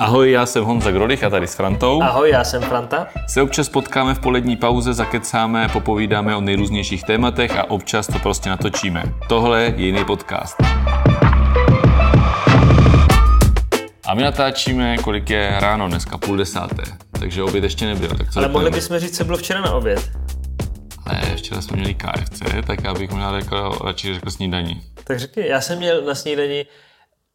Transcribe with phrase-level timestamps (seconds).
[0.00, 2.02] Ahoj, já jsem Honza Grolich a tady s Frantou.
[2.02, 3.06] Ahoj, já jsem Franta.
[3.26, 8.50] Se občas potkáme v polední pauze, zakecáme, popovídáme o nejrůznějších tématech a občas to prostě
[8.50, 9.04] natočíme.
[9.28, 10.56] Tohle je jiný podcast.
[14.06, 16.82] A my natáčíme, kolik je ráno dneska, půl desáté.
[17.18, 18.08] Takže oběd ještě nebyl.
[18.08, 20.10] Tak co Ale mohli bychom říct, co bylo včera na oběd.
[21.06, 24.82] Ale včera jsme měli KFC, tak já bych možná řekl, radši řekl snídaní.
[25.04, 26.66] Tak řekni, já jsem měl na snídani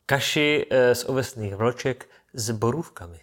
[0.05, 2.05] kaši eh, z ovesných vloček
[2.35, 3.17] s borůvkami.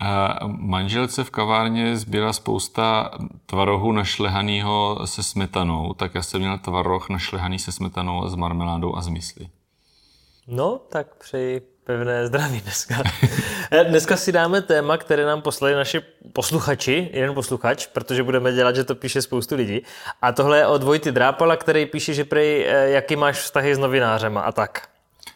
[0.00, 3.10] A manželce v kavárně zbyla spousta
[3.46, 9.02] tvarohu našlehanýho se smetanou, tak já jsem měl tvaroh našlehaný se smetanou s marmeládou a
[9.02, 9.48] s mysli.
[10.46, 12.94] No, tak přeji pevné zdraví dneska.
[13.70, 16.00] Eh, dneska si dáme téma, které nám poslali naši
[16.32, 19.82] posluchači, jeden posluchač, protože budeme dělat, že to píše spoustu lidí.
[20.22, 23.78] A tohle je od Vojty Drápala, který píše, že prej, eh, jaký máš vztahy s
[23.78, 24.88] novinářema a tak.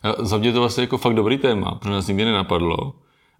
[0.03, 2.93] A Za mě to vlastně jako fakt dobrý téma, protože nás nikdy nenapadlo.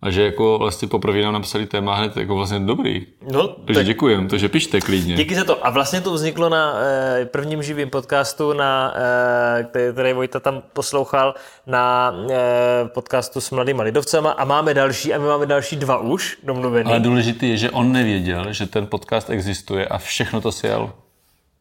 [0.03, 3.07] A že jako vlastně poprvé nám napsali téma hned jako vlastně dobrý.
[3.33, 5.15] No, Takže děkujem, takže pište klidně.
[5.15, 5.67] Díky za to.
[5.67, 10.63] A vlastně to vzniklo na eh, prvním živým podcastu, na, eh, který, který Vojta tam
[10.73, 11.35] poslouchal,
[11.67, 16.39] na eh, podcastu s mladýma lidovcema a máme další, a my máme další dva už
[16.43, 16.91] domluvený.
[16.91, 20.93] Ale důležité je, že on nevěděl, že ten podcast existuje a všechno to si jel.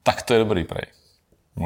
[0.03, 0.98] Tak to je dobrý prej.
[1.55, 1.65] Uh.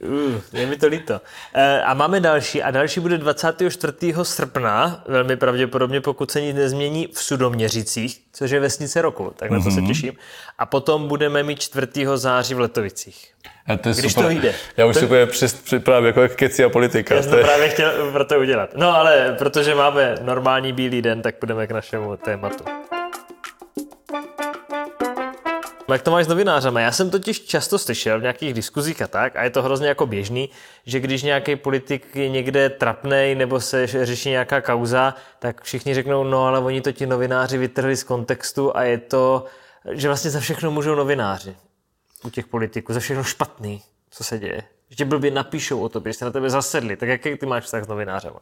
[0.00, 1.20] Uh, je mi to líto.
[1.54, 3.92] Eh, a máme další a další bude 24.
[4.22, 9.58] srpna, velmi pravděpodobně, pokud se nic nezmění, v Sudoměřicích, což je vesnice roku, tak na
[9.58, 9.74] to Mhm.
[9.74, 10.12] se těším.
[10.58, 12.16] A potom budeme mít 4.
[12.16, 13.26] září v Letovicích.
[13.66, 14.24] A to je Když super.
[14.24, 14.54] to vyjde.
[14.76, 17.14] Já už si úplně přes- připravím jako jak keci a politika.
[17.14, 18.70] Já To jsem to je- právě chtěl pro to udělat.
[18.76, 22.64] No ale protože máme normální bílý den, tak půjdeme k našemu tématu.
[25.88, 26.80] Jak to máš s novinářama?
[26.80, 30.06] Já jsem totiž často slyšel v nějakých diskuzích a tak, a je to hrozně jako
[30.06, 30.48] běžný,
[30.86, 36.24] že když nějaký politik je někde trapnej nebo se řeší nějaká kauza, tak všichni řeknou,
[36.24, 39.44] no ale oni to ti novináři vytrhli z kontextu a je to,
[39.90, 41.56] že vlastně za všechno můžou novináři
[42.24, 44.62] u těch politiků, za všechno špatný, co se děje.
[44.90, 46.96] Že tě blbě napíšou o tobě, že se na tebe zasedli.
[46.96, 48.32] Tak jaký ty máš vztah s novinářem?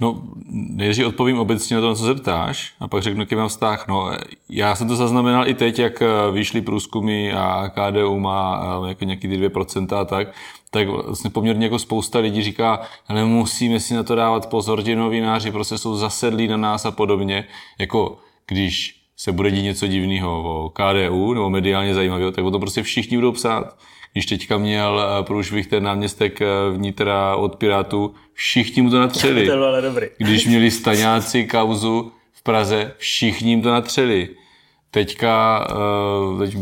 [0.00, 3.48] No, nejdřív odpovím obecně na to, na co se ptáš, a pak řeknu, jaký mám
[3.48, 3.88] vztah.
[3.88, 4.12] No,
[4.48, 9.04] já jsem to zaznamenal i teď, jak eh, vyšly průzkumy a KDU má eh, jako
[9.04, 10.28] nějaký ty 2% a tak,
[10.70, 14.96] tak vlastně poměrně jako spousta lidí říká, ale musíme si na to dávat pozor, ti
[14.96, 17.44] novináři prostě jsou zasedlí na nás a podobně.
[17.78, 22.58] Jako když se bude dít něco divného o KDU nebo mediálně zajímavého, tak o to
[22.58, 23.76] prostě všichni budou psát.
[24.12, 29.46] Když teďka měl eh, průšvih ten náměstek eh, vnitra od Pirátů, všichni mu to natřeli.
[29.46, 30.06] To bylo dobrý.
[30.18, 34.28] Když měli staňáci kauzu v Praze, všichni jim to natřeli.
[34.94, 35.66] Teďka,
[36.34, 36.56] eh, teď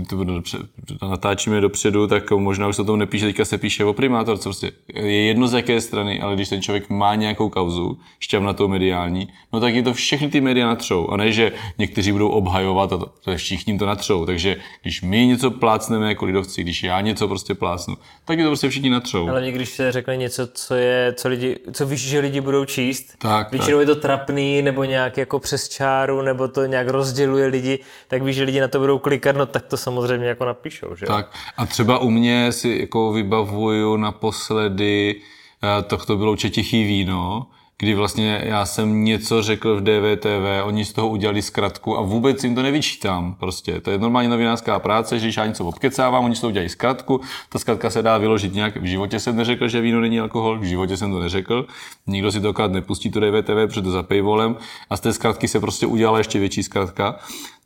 [0.99, 4.43] to natáčíme dopředu, tak možná už se o tom nepíše, teďka se píše o primátorce.
[4.43, 9.29] Prostě je jedno z jaké strany, ale když ten člověk má nějakou kauzu, šťavnatou mediální,
[9.53, 11.09] no tak je to všechny ty média natřou.
[11.09, 14.27] A ne, že někteří budou obhajovat a to, to je všichni to natřou.
[14.27, 18.51] Takže když my něco plácneme jako lidovci, když já něco prostě plácnu, tak je to
[18.51, 19.29] prostě všichni natřou.
[19.29, 23.15] Ale když se řekne něco, co, je, co, lidi, co víš, že lidi budou číst,
[23.19, 27.79] Tak, většinou je to trapný, nebo nějak jako přes čáru, nebo to nějak rozděluje lidi,
[28.09, 31.07] tak víš, že lidi na to budou klikat, no tak to samozřejmě jako napíšou, že?
[31.07, 35.21] Tak a třeba u mě si jako vybavuju naposledy,
[35.63, 37.47] eh, to, to bylo určitě tichý víno,
[37.81, 42.45] kdy vlastně já jsem něco řekl v DVTV, oni z toho udělali zkratku a vůbec
[42.45, 43.35] jim to nevyčítám.
[43.35, 46.69] Prostě to je normální novinářská práce, že když já něco obkecávám, oni z toho udělají
[46.69, 48.77] zkratku, ta zkratka se dá vyložit nějak.
[48.77, 51.67] V životě jsem neřekl, že víno není alkohol, v životě jsem to neřekl.
[52.07, 54.57] Nikdo si to nepustí to DVTV, protože to za paywallem
[54.91, 57.19] a z té zkratky se prostě udělala ještě větší zkratka.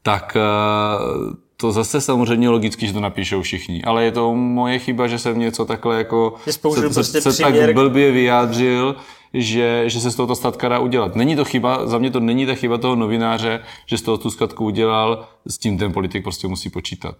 [0.04, 5.06] Tak eh, to zase samozřejmě logicky, že to napíšou všichni, ale je to moje chyba,
[5.06, 8.96] že jsem něco takhle jako použil se, prostě se, se tak blbě vyjádřil,
[9.34, 11.16] že, že se z toho ta statka dá udělat.
[11.16, 14.30] Není to chyba, za mě to není ta chyba toho novináře, že z toho tu
[14.30, 17.16] statku udělal, s tím ten politik prostě musí počítat.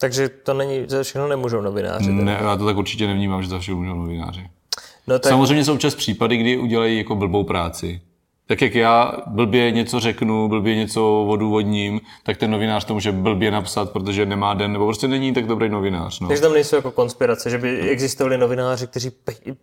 [0.00, 2.12] Takže to není, za všechno nemůžou novináři.
[2.12, 4.50] Ne, já to tak určitě nevnímám, že za všechno můžou novináři.
[5.06, 8.00] No tak, Samozřejmě jsou občas případy, kdy udělají jako blbou práci.
[8.48, 13.50] Tak jak já blbě něco řeknu, blbě něco odůvodním, tak ten novinář to může blbě
[13.50, 16.20] napsat, protože nemá den, nebo prostě není tak dobrý novinář.
[16.20, 16.28] No.
[16.28, 19.10] takže tam nejsou jako konspirace, že by existovali novináři, kteří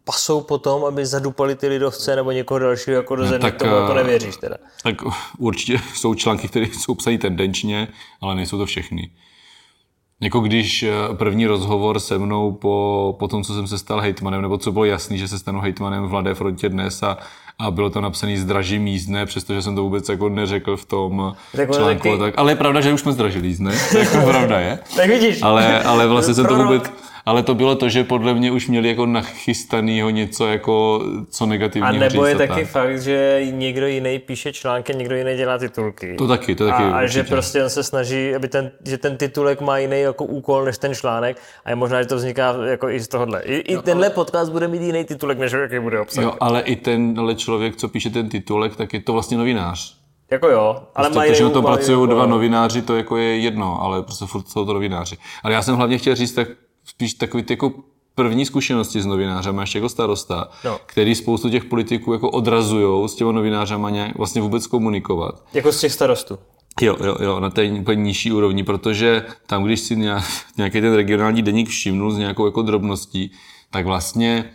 [0.03, 3.91] pasou potom, aby zadupali ty lidovce nebo někoho dalšího jako do země, tak, tomu jako
[3.91, 4.55] eh, nevěříš teda.
[4.83, 4.95] Tak
[5.37, 7.87] určitě jsou články, které jsou psané tendenčně,
[8.21, 9.11] ale nejsou to všechny.
[10.21, 14.41] Jako když eh, první rozhovor se mnou po, po tom, co jsem se stal hejtmanem,
[14.41, 17.17] nebo co bylo jasný, že se stanu hejtmanem v Mladé frontě dnes a,
[17.59, 21.71] a bylo tam napsaný zdraží jízdné, přestože jsem to vůbec jako neřekl v tom Tak
[21.75, 22.03] článku.
[22.03, 24.79] taky- Tak, ale je pravda, že už jsme zdražili jízdné, to jako pravda je.
[24.95, 26.83] Tak vidíš, Ale, ale vlastně jsem to vůbec,
[27.25, 31.95] ale to bylo to, že podle mě už měli jako nachystanýho něco jako co negativního
[31.95, 32.67] A nebo je taky tak.
[32.67, 36.15] fakt, že někdo jiný píše články, někdo jiný dělá titulky.
[36.17, 36.83] To taky, to taky.
[36.83, 40.25] a, a že prostě on se snaží, aby ten, že ten titulek má jiný jako
[40.25, 43.41] úkol než ten článek a je možná, že to vzniká jako i z tohohle.
[43.41, 46.23] I, i tenhle podcast bude mít jiný titulek, než jaký bude obsah.
[46.23, 49.95] Jo, ale i tenhle člověk, co píše ten titulek, tak je to vlastně novinář.
[50.31, 53.39] Jako jo, ale Prostě mají to, že na tom pracují dva novináři, to jako je
[53.39, 55.17] jedno, ale prostě furt jsou to novináři.
[55.43, 56.47] Ale já jsem hlavně chtěl říct tak
[56.85, 57.73] spíš takový ty jako
[58.15, 60.79] první zkušenosti s novinářem, ještě jako starosta, No.
[60.85, 65.43] který spoustu těch politiků jako odrazují s těma novinářama nějak vlastně vůbec komunikovat.
[65.53, 66.37] Jako z těch starostů.
[66.81, 70.23] Jo, jo, jo, na té úplně nižší úrovni, protože tam, když si nějak,
[70.57, 73.31] nějaký ten regionální deník všimnul s nějakou jako drobností,
[73.71, 74.49] tak vlastně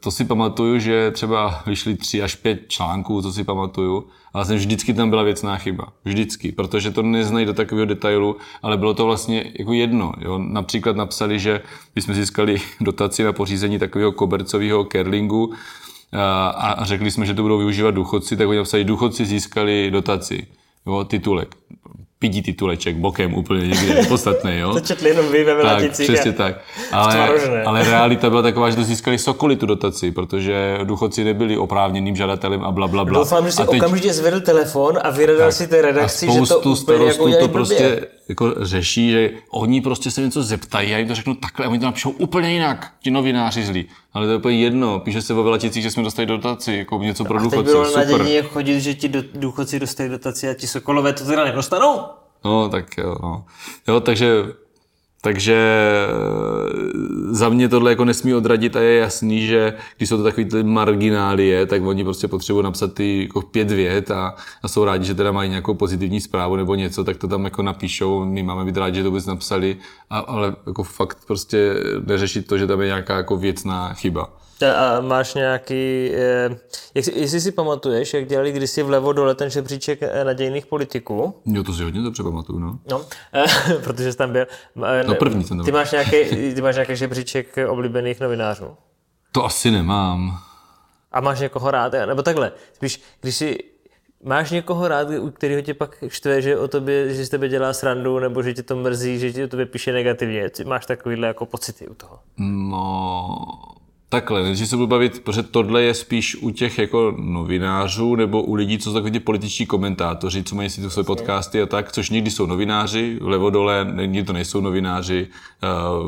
[0.00, 4.56] to si pamatuju, že třeba vyšly tři až pět článků, to si pamatuju, ale vlastně
[4.56, 5.92] vždycky tam byla věcná chyba.
[6.04, 10.12] Vždycky, protože to neznají do takového detailu, ale bylo to vlastně jako jedno.
[10.18, 10.38] Jo.
[10.38, 11.62] Například napsali, že
[11.94, 15.52] my jsme získali dotaci na pořízení takového kobercového kerlingu
[16.12, 20.46] a, a řekli jsme, že to budou využívat důchodci, tak oni napsali, důchodci získali dotaci.
[20.86, 21.56] Jo, titulek.
[22.18, 24.72] Pidí tituleček bokem úplně někde, nepodstatný, jo.
[24.72, 26.06] To četli jenom vy ve Tak, Velaticích.
[26.12, 26.56] přesně tak.
[26.92, 27.28] Ale,
[27.66, 32.62] ale realita byla taková, že to získali Sokoli tu dotaci, protože důchodci nebyli oprávněným žadatelem
[32.64, 33.18] a bla, bla, bla.
[33.18, 36.40] Doufám, že si a teď- okamžitě zvedl telefon a vyradil si té a redakci, že
[36.48, 41.08] to úplně jako to prostě jako řeší, že oni prostě se něco zeptají a jim
[41.08, 43.86] to řeknou takhle a oni to napíšou úplně jinak, ti novináři zlí.
[44.12, 47.24] Ale to je úplně jedno, píše se o Velaticích, že jsme dostali dotaci, jako něco
[47.24, 48.22] pro A teď důchodce, bylo na super.
[48.26, 52.00] dění chodit, že ti do, důchodci dostají dotaci a ti sokolové to teda nedostanou?
[52.44, 53.44] No, tak jo, no.
[53.88, 54.26] Jo, takže,
[55.26, 60.22] takže eh, za mě tohle jako nesmí odradit a je jasný, že když jsou to
[60.22, 64.84] takový ty marginálie, tak oni prostě potřebují napsat ty jako pět vět a, a jsou
[64.84, 68.42] rádi, že teda mají nějakou pozitivní zprávu nebo něco, tak to tam jako napíšou, my
[68.42, 69.76] máme být rádi, že to vůbec napsali,
[70.10, 71.74] a, ale jako fakt prostě
[72.06, 74.28] neřešit to, že tam je nějaká jako věcná chyba.
[74.62, 76.58] A máš nějaký, eh,
[76.94, 81.62] jak, jestli si pamatuješ, jak dělali kdysi vlevo dole ten žebříček eh, nadějných politiků, Jo,
[81.64, 82.78] to si hodně dobře pamatuju, no.
[82.90, 83.04] no,
[83.34, 84.46] eh, protože jsi tam byl.
[85.06, 88.76] No, první jsem ty máš, nějaký, ty máš nějaký žebříček oblíbených novinářů.
[89.32, 90.38] To asi nemám.
[91.12, 93.58] A máš někoho rád, nebo takhle, spíš, když si
[94.24, 97.72] Máš někoho rád, u kterého tě pak štve, že o tobě, že z tebe dělá
[97.72, 100.50] srandu, nebo že tě to mrzí, že ti o tobě píše negativně.
[100.50, 102.18] Ty máš takovýhle jako pocity u toho.
[102.38, 103.36] No,
[104.08, 108.54] takhle, než se budu bavit, protože tohle je spíš u těch jako novinářů nebo u
[108.54, 111.92] lidí, co jsou takový ty političtí komentátoři, co mají si tu své podcasty a tak,
[111.92, 115.28] což někdy jsou novináři, levo dole, někdy to nejsou novináři,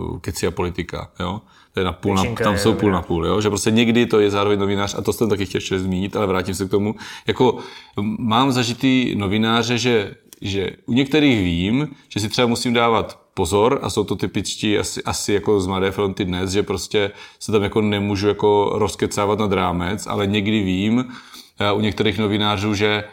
[0.08, 1.40] uh, keci a politika, jo.
[1.72, 3.40] To je na půl, na, tam je jsou půl na půl, jo?
[3.40, 6.26] že prostě někdy to je zároveň novinář a to jsem taky chtěl ještě zmínit, ale
[6.26, 6.94] vrátím se k tomu.
[7.26, 7.58] Jako
[8.18, 13.90] mám zažitý novináře, že, že u některých vím, že si třeba musím dávat pozor a
[13.90, 17.80] jsou to typičtí asi, asi jako z Mladé fronty dnes, že prostě se tam jako
[17.80, 21.04] nemůžu jako rozkecávat nad rámec, ale někdy vím
[21.58, 23.04] eh, u některých novinářů, že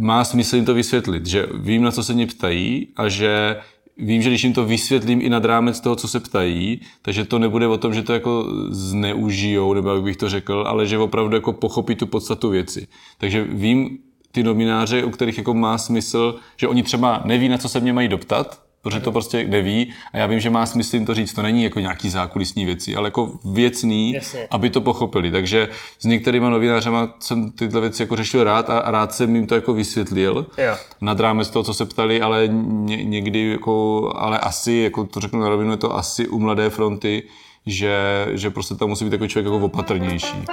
[0.00, 3.60] má smysl jim to vysvětlit, že vím, na co se mě ptají a že
[3.96, 7.38] vím, že když jim to vysvětlím i nad rámec toho, co se ptají, takže to
[7.38, 11.36] nebude o tom, že to jako zneužijou, nebo jak bych to řekl, ale že opravdu
[11.36, 12.88] jako pochopí tu podstatu věci.
[13.18, 13.98] Takže vím
[14.32, 17.92] ty nomináře, u kterých jako má smysl, že oni třeba neví, na co se mě
[17.92, 21.32] mají doptat, protože to prostě neví a já vím, že má smysl jim to říct.
[21.32, 24.48] To není jako nějaký zákulisní věci, ale jako věcný, Jasně.
[24.50, 25.30] aby to pochopili.
[25.30, 25.68] Takže
[25.98, 29.74] s některýma novinářema jsem tyhle věci jako řešil rád a rád jsem jim to jako
[29.74, 30.46] vysvětlil.
[30.58, 30.76] Jo.
[31.00, 35.40] Nad rámec toho, co se ptali, ale ně, někdy jako, ale asi, jako to řeknu
[35.40, 37.22] na rovinu, je to asi u Mladé fronty,
[37.66, 40.44] že, že prostě tam musí být takový člověk jako opatrnější.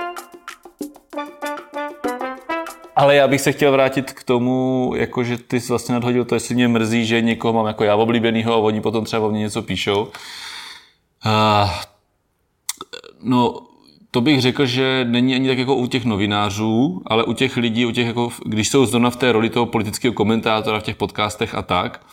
[2.99, 6.35] Ale já bych se chtěl vrátit k tomu, jako že ty jsi vlastně nadhodil to,
[6.35, 9.39] jestli mě mrzí, že někoho mám jako já oblíbenýho a oni potom třeba o mě
[9.39, 10.01] něco píšou.
[11.25, 11.69] Uh,
[13.23, 13.59] no,
[14.11, 17.85] to bych řekl, že není ani tak jako u těch novinářů, ale u těch lidí,
[17.85, 21.55] u těch jako, když jsou zrovna v té roli toho politického komentátora v těch podcastech
[21.55, 22.05] a tak,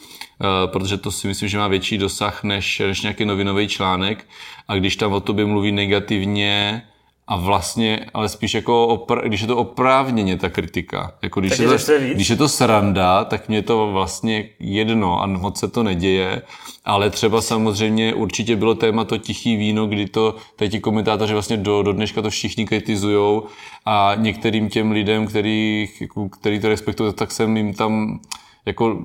[0.67, 4.27] protože to si myslím, že má větší dosah než, než nějaký novinový článek
[4.69, 6.83] a když tam o tobě mluví negativně,
[7.29, 11.13] a vlastně, ale spíš jako, opr- když je to oprávněně ta kritika.
[11.23, 15.23] Jako když, Tak je to, to když je to sranda, tak mě to vlastně jedno
[15.23, 16.43] a moc se to neděje,
[16.85, 21.57] ale třeba samozřejmě určitě bylo téma to tichý víno, kdy to teď ti komentátoři vlastně
[21.57, 23.47] do, do dneška to všichni kritizujou
[23.85, 28.21] a některým těm lidem, který, jako, který to respektují, tak jsem jim tam
[28.67, 28.99] jako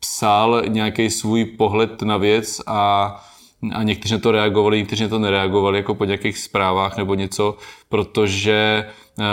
[0.00, 3.10] psal nějaký svůj pohled na věc a
[3.72, 7.56] a někteří na to reagovali, někteří na to nereagovali, jako po nějakých zprávách nebo něco,
[7.88, 8.86] protože
[9.20, 9.24] eh,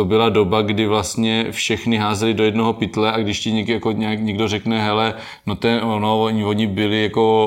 [0.00, 3.92] to byla doba, kdy vlastně všechny házeli do jednoho pytle a když ti někdo, jako
[3.92, 5.14] nějak, někdo řekne, hele,
[5.46, 7.46] no, ten, no oni, oni byli jako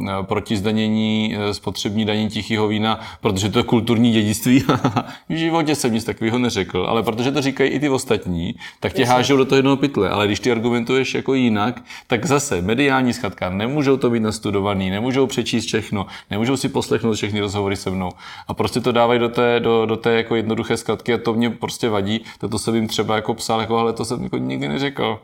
[0.00, 4.64] uh, proti zdanění uh, spotřební daní tichého vína, protože to je kulturní dědictví.
[5.28, 9.04] v životě jsem nic takového neřekl, ale protože to říkají i ty ostatní, tak tě
[9.04, 10.10] hážou do toho jednoho pytle.
[10.10, 15.26] Ale když ty argumentuješ jako jinak, tak zase mediální schatka, nemůžou to být nastudovaný, nemůžou
[15.26, 18.10] přečíst všechno, nemůžou si poslechnout všechny rozhovory se mnou.
[18.48, 21.50] A prostě to dávají do té, do, do té jako jednoduché skratky a to mě
[21.50, 22.24] prostě vadí.
[22.38, 25.18] Tak to jsem jim třeba jako psal, jako, ale to jsem jako nikdy neřekl.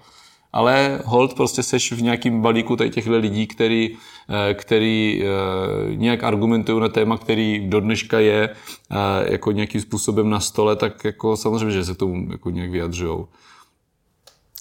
[0.52, 3.96] Ale hold prostě seš v nějakým balíku tady těchto lidí, který,
[4.50, 8.48] eh, který eh, nějak argumentují na téma, který do dneška je
[9.28, 13.26] jako nějakým způsobem na stole, tak jako samozřejmě, že se tomu jako nějak vyjadřují.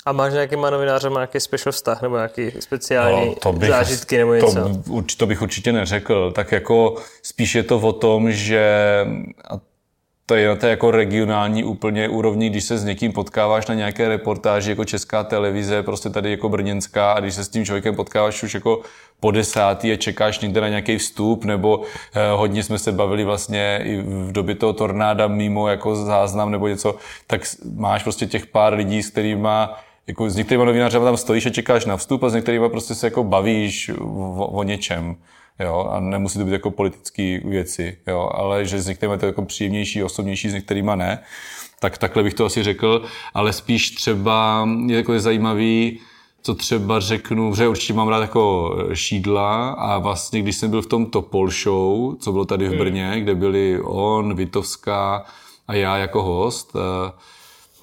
[0.06, 4.34] A máš nějakýma novinářem nějaký special vztah nebo nějaký speciální no, to bych, zážitky nebo
[4.34, 4.54] něco?
[4.86, 6.32] To, to bych určitě neřekl.
[6.32, 9.06] Tak jako spíš je to o tom, že
[9.50, 9.60] a
[10.26, 14.08] to je na té jako regionální úplně úrovni, když se s někým potkáváš na nějaké
[14.08, 18.44] reportáži jako česká televize, prostě tady jako brněnská a když se s tím člověkem potkáváš
[18.44, 18.82] už jako
[19.20, 21.82] po desátý a čekáš někde na nějaký vstup, nebo
[22.14, 26.68] eh, hodně jsme se bavili vlastně i v době toho tornáda mimo jako záznam nebo
[26.68, 26.96] něco,
[27.28, 27.42] tak
[27.76, 29.50] máš prostě těch pár lidí, s kterými
[30.08, 33.08] jako s některými novináři tam stojíš a čekáš na vstup a s některými prostě se
[33.08, 35.16] jako bavíš o, o něčem.
[35.60, 39.46] Jo, a nemusí to být jako politické věci, jo, ale že s některými to jako
[39.46, 41.24] příjemnější, osobnější, s některými ne.
[41.80, 46.00] Tak takhle bych to asi řekl, ale spíš třeba je jako zajímavý,
[46.42, 50.88] co třeba řeknu, že určitě mám rád jako šídla a vlastně, když jsem byl v
[50.88, 52.80] tom Topol Show, co bylo tady v hmm.
[52.80, 55.26] Brně, kde byli on, Vitovská
[55.68, 56.76] a já jako host,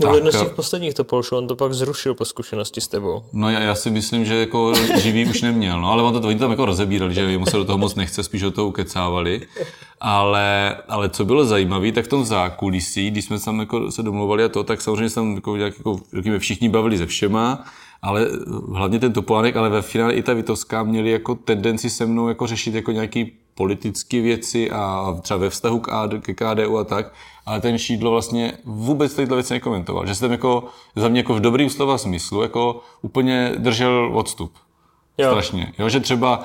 [0.03, 2.89] eh, nebo jedno z těch posledních to polšů, on to pak zrušil po zkušenosti s
[2.89, 3.23] tebou.
[3.33, 6.37] No já, já si myslím, že jako živý už neměl, no ale on to, oni
[6.37, 9.41] to tam jako rozebírali, že mu se do toho moc nechce, spíš do toho ukecávali.
[10.01, 14.45] Ale, ale co bylo zajímavé, tak v tom zákulisí, když jsme tam jako se domluvali
[14.45, 17.65] a to, tak samozřejmě se tam jako, nějak, jako, řekněme, všichni bavili se všema,
[18.03, 18.27] ale
[18.75, 22.47] hlavně ten Topolánek, ale ve finále i ta Vitovská měli jako tendenci se mnou jako
[22.47, 27.13] řešit jako nějaký politické věci a třeba ve vztahu k, AD, k KDU a tak,
[27.47, 30.07] ale ten Šídlo vlastně vůbec tyhle věci nekomentoval.
[30.07, 30.65] Že se tam jako,
[30.97, 34.53] za mě jako v dobrým slova smyslu jako úplně držel odstup.
[35.21, 35.31] Jo.
[35.31, 35.73] Strašně.
[35.79, 36.43] Jo, že třeba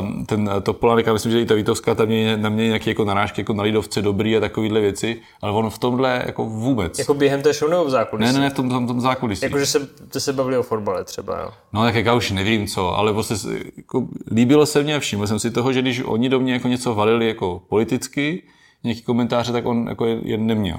[0.00, 3.04] um, ten Topolánek, já myslím, že i ta Vítovská tam mě, na mě nějaké jako
[3.04, 6.98] narážky jako na Lidovce dobrý a takovéhle věci, ale on v tomhle jako vůbec.
[6.98, 8.32] Jako během té show nebo v zákulisí?
[8.32, 9.44] Ne, ne, ne, v tom, tom, tom zákulisí.
[9.44, 11.50] Jako, že se, to se bavili o fotbale třeba, jo.
[11.72, 13.34] No, tak jak já už nevím co, ale prostě
[13.76, 16.68] jako, líbilo se mně a všiml jsem si toho, že když oni do mě jako
[16.68, 18.42] něco valili jako politicky,
[18.84, 20.78] nějaký komentáře, tak on jako je, je neměl.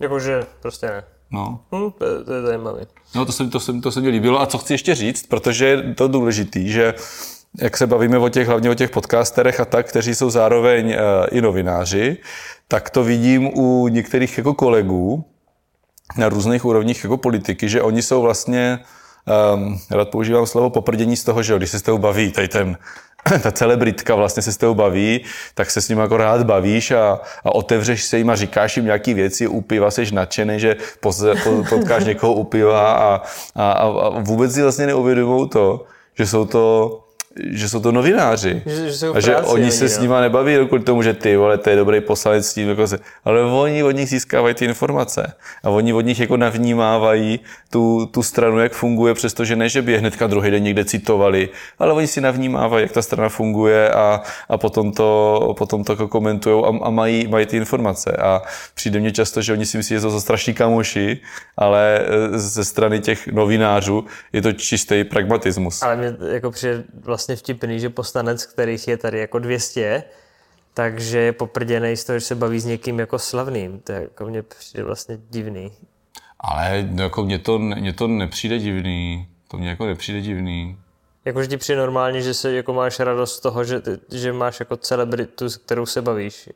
[0.00, 1.04] Jakože prostě ne.
[1.34, 1.60] No.
[1.72, 2.86] Hm, to, to je zajímavé.
[3.14, 4.40] No, to se, to, se, to se mi líbilo.
[4.40, 6.94] A co chci ještě říct, protože je to důležitý, že
[7.60, 10.94] jak se bavíme o těch, hlavně o těch podcasterech a tak, kteří jsou zároveň uh,
[11.30, 12.16] i novináři,
[12.68, 15.24] tak to vidím u některých jako kolegů
[16.16, 18.78] na různých úrovních jako politiky, že oni jsou vlastně
[19.54, 22.78] um, rád používám slovo poprdění z toho, že když se s tou baví, tady ten
[23.42, 25.20] ta celebritka vlastně se s tebou baví,
[25.54, 28.84] tak se s ním jako rád bavíš a, a otevřeš se jim a říkáš jim
[28.84, 31.24] nějaký věci, u piva seš nadšený, že poz,
[31.68, 33.22] potkáš někoho u piva a,
[33.54, 35.84] a, a vůbec si vlastně neuvědomují to,
[36.18, 37.03] že jsou to
[37.42, 38.62] že jsou to novináři.
[38.66, 41.58] Že, že a že práci, oni se s nima nebaví kvůli tomu, že ty, vole,
[41.58, 45.32] to je dobrý poslanec s tím, jako se, ale oni od nich získávají ty informace.
[45.62, 49.92] A oni od nich jako navnímávají tu, tu stranu, jak funguje, přestože ne, že by
[49.92, 51.48] je hnedka druhý den někde citovali,
[51.78, 56.08] ale oni si navnímávají, jak ta strana funguje a, a potom to, potom to jako
[56.08, 58.12] komentují a, a mají, mají ty informace.
[58.12, 58.42] A
[58.74, 61.20] přijde mně často, že oni si myslí, že jsou to strašní kamoši,
[61.56, 62.00] ale
[62.34, 65.82] e, ze strany těch novinářů je to čistý pragmatismus.
[65.82, 70.04] Ale mě jako přijde vlastně vlastně vtipný, že poslanec, kterých je tady jako 200,
[70.74, 73.80] takže je poprděný z toho, že se baví s někým jako slavným.
[73.80, 75.72] To je jako mně přijde vlastně divný.
[76.40, 79.28] Ale jako mně to, mně to nepřijde divný.
[79.48, 80.78] To mně jako nepřijde divný.
[81.24, 84.76] Jakože ti přijde normálně, že se jako máš radost z toho, že, že máš jako
[84.76, 86.48] celebritu, s kterou se bavíš.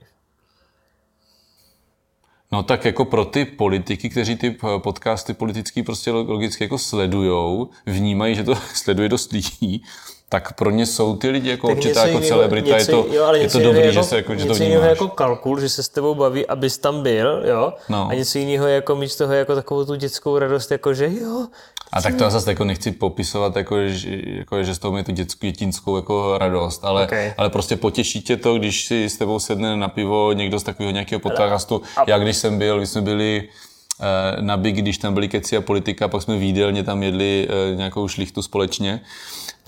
[2.52, 8.34] No tak jako pro ty politiky, kteří ty podcasty politický prostě logicky jako sledujou, vnímají,
[8.34, 9.84] že to sleduje dost lidí,
[10.28, 13.14] tak pro ně jsou ty lidi jako tak určitá jako jiného, celebrita, něco, je to,
[13.14, 14.60] jo, ale je to dobrý, jako, že se jako, že to vnímáš.
[14.60, 18.08] jiného jako kalkul, že se s tebou baví, abys tam byl, jo, no.
[18.10, 21.46] a něco jiného jako mít z toho jako takovou tu dětskou radost, jako že jo.
[21.92, 25.04] A tak to já zase jako nechci popisovat, jako, že, jako, že z toho je
[25.04, 27.32] tu dětskou, dětinskou jako radost, ale, okay.
[27.36, 30.92] ale prostě potěší tě to, když si s tebou sedne na pivo někdo z takového
[30.92, 31.82] nějakého podcastu.
[32.06, 33.48] Já když jsem byl, když jsme byli
[34.40, 38.08] na Big, když tam byli keci a politika, pak jsme výdelně tam jedli eh, nějakou
[38.08, 39.00] šlichtu společně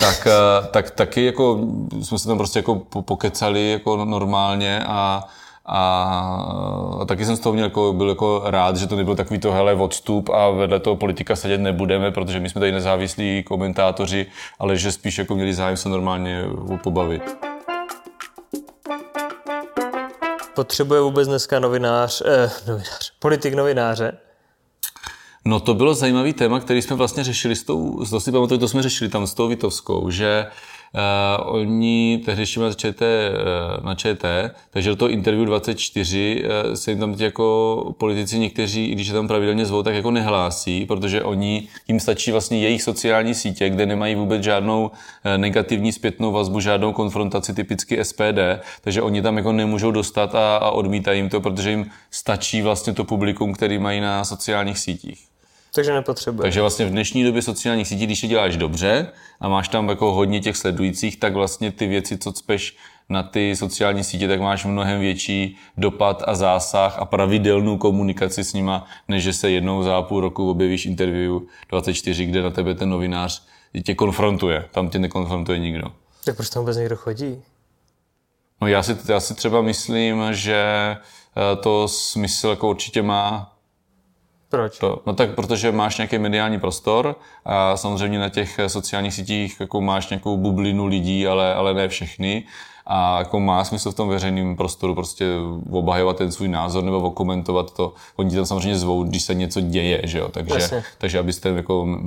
[0.01, 1.61] tak, eh, tak taky jako
[2.03, 5.25] jsme se tam prostě jako pokecali jako normálně a,
[5.67, 5.83] a,
[7.01, 9.53] a taky jsem z toho měl jako, byl jako rád, že to nebyl takový to
[9.53, 14.27] hele odstup a vedle toho politika sedět nebudeme, protože my jsme tady nezávislí komentátoři,
[14.59, 16.45] ale že spíš jako měli zájem se normálně
[16.83, 17.50] pobavit.
[20.61, 24.13] Potřebuje vůbec dneska novinář, eh, novinář, politik novináře?
[25.45, 28.69] No to bylo zajímavý téma, který jsme vlastně řešili s tou, to si pamatuju, to
[28.69, 30.47] jsme řešili tam s tou Vitovskou, že
[30.95, 36.75] Uh, oni tehdy ještě na ČT, uh, na ČT, takže do toho interview 24 uh,
[36.75, 40.11] se jim tam teď jako politici někteří, i když je tam pravidelně zvou, tak jako
[40.11, 44.91] nehlásí, protože oni, jim stačí vlastně jejich sociální sítě, kde nemají vůbec žádnou uh,
[45.37, 48.41] negativní zpětnou vazbu, žádnou konfrontaci typicky SPD,
[48.81, 52.93] takže oni tam jako nemůžou dostat a, a odmítají jim to, protože jim stačí vlastně
[52.93, 55.30] to publikum, který mají na sociálních sítích.
[55.75, 56.43] Takže nepotřebuje.
[56.43, 59.07] Takže vlastně v dnešní době sociálních sítí, když je děláš dobře
[59.41, 62.77] a máš tam jako hodně těch sledujících, tak vlastně ty věci, co cpeš
[63.09, 68.53] na ty sociální sítě, tak máš mnohem větší dopad a zásah a pravidelnou komunikaci s
[68.53, 72.89] nima, než že se jednou za půl roku objevíš interview 24, kde na tebe ten
[72.89, 73.43] novinář
[73.85, 74.69] tě konfrontuje.
[74.71, 75.93] Tam tě nekonfrontuje nikdo.
[76.25, 77.43] Tak proč tam vůbec někdo chodí?
[78.61, 80.63] No já si, já si třeba myslím, že
[80.97, 83.57] eh, to smysl jako určitě má,
[84.51, 84.79] proč?
[84.79, 89.81] To, no tak protože máš nějaký mediální prostor a samozřejmě na těch sociálních sítích jako
[89.81, 92.45] máš nějakou bublinu lidí, ale, ale ne všechny.
[92.87, 95.27] A jako má smysl v tom veřejném prostoru prostě
[95.71, 97.95] obhajovat ten svůj názor nebo okomentovat to.
[98.17, 100.29] Oni tam samozřejmě zvou, když se něco děje, že jo?
[100.29, 101.99] Takže, takže abyste jako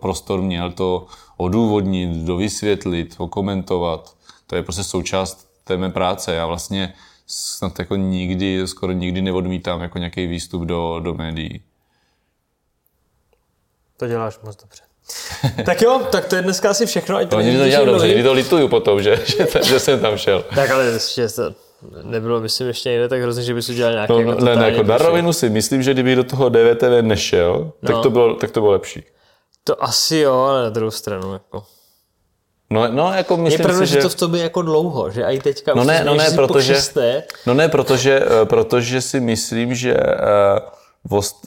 [0.00, 4.16] prostor měl to odůvodnit, dovysvětlit, okomentovat.
[4.46, 6.34] To je prostě součást té mé práce.
[6.34, 6.92] Já vlastně
[7.26, 11.60] snad jako nikdy, skoro nikdy neodmítám jako nějaký výstup do, do médií.
[13.98, 14.82] To děláš moc dobře.
[15.64, 17.16] tak jo, tak to je dneska asi všechno.
[17.16, 20.44] Ať to to dělám dobře, to lituju potom, že, že, že jsem tam šel.
[20.54, 21.54] tak ale ještě to
[22.02, 24.82] nebylo, myslím, ještě někde tak hrozně, že bys udělal nějaký no, jako ne, ne, jako
[24.82, 27.92] na rovinu si myslím, že kdyby do toho DVTV nešel, no.
[27.92, 29.04] tak, to bylo, tak to bylo lepší.
[29.64, 31.32] To asi jo, ale na druhou stranu.
[31.32, 31.64] Jako.
[32.70, 33.98] No, no, jako myslím je pravda, si, že...
[33.98, 36.82] to v tobě jako dlouho, že i teďka no ne, no ne, protože,
[37.46, 40.00] no ne, protože, eh, protože si myslím, že uh,
[41.04, 41.46] vost,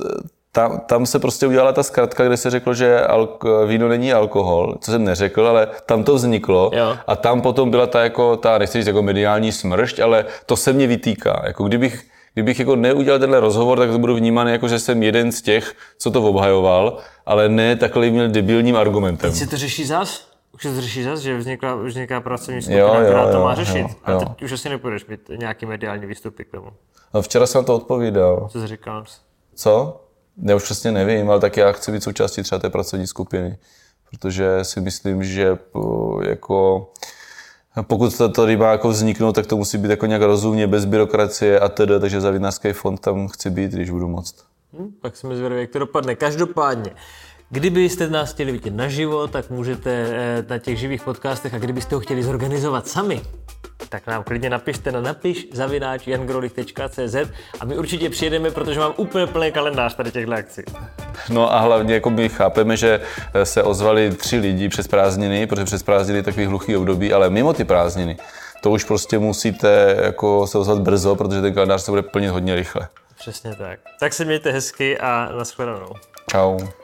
[0.52, 4.78] tam, tam se prostě udělala ta zkratka, kde se řeklo, že alko, víno není alkohol,
[4.82, 6.98] co jsem neřekl, ale tam to vzniklo jo.
[7.08, 10.74] a tam potom byla ta jako, ta, nechci říct jako mediální smršť, ale to se
[10.74, 11.42] mě vytýká.
[11.46, 15.32] Jako kdybych, kdybych jako neudělal tenhle rozhovor, tak to budu vnímaný jako, že jsem jeden
[15.32, 19.32] z těch, co to obhajoval, ale ne měl debilním argumentem.
[19.32, 20.32] Teď se to řeší zas?
[20.54, 23.56] Už se to řeší zas, že vznikla, vzniká pracovní skupina, jo, jo, která to má
[23.56, 23.80] řešit.
[23.80, 24.16] Jo, jo.
[24.16, 26.68] A teď už asi nepůjdeš mít nějaký mediální výstupy k tomu.
[27.14, 28.48] No včera jsem to odpovídal.
[28.52, 29.04] Co jsi říkal?
[29.56, 30.02] Co?
[30.46, 33.58] Já už přesně nevím, ale tak já chci být součástí třeba té pracovní skupiny,
[34.10, 35.58] protože si myslím, že
[36.30, 36.92] jako
[37.82, 41.60] pokud to tady má jako vzniknout, tak to musí být jako nějak rozumně, bez byrokracie
[41.60, 44.36] a tedy, takže za vinařský fond tam chci být, když budu moct.
[44.78, 46.16] Hmm, tak jsem zvědavý, jak to dopadne.
[46.16, 46.92] Každopádně,
[47.54, 52.02] Kdybyste nás chtěli vidět naživo, tak můžete eh, na těch živých podcastech a kdybyste ho
[52.02, 53.22] chtěli zorganizovat sami,
[53.92, 57.16] tak nám klidně napište na napiš zavináč jangrolich.cz
[57.60, 60.62] a my určitě přijedeme, protože mám úplně plný kalendář tady těchto akcí.
[61.30, 63.02] No a hlavně jako my chápeme, že
[63.34, 67.54] eh, se ozvali tři lidi přes prázdniny, protože přes prázdniny takový hluchý období, ale mimo
[67.54, 68.18] ty prázdniny,
[68.62, 72.56] to už prostě musíte jako se ozvat brzo, protože ten kalendář se bude plnit hodně
[72.56, 72.88] rychle.
[73.20, 73.80] Přesně tak.
[74.00, 75.94] Tak se mějte hezky a nashledanou.
[76.32, 76.81] Ciao.